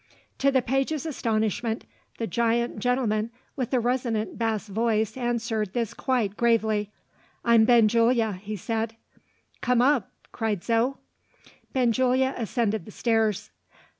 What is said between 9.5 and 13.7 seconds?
"Come up!" cried Zo. Benjulia ascended the stairs.